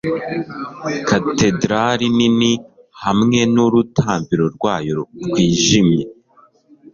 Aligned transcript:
Katedrali 1.07 2.05
nini 2.17 2.51
hamwe 3.03 3.39
nurutambiro 3.53 4.45
rwayo 4.55 4.93
rwijimye 5.25 6.03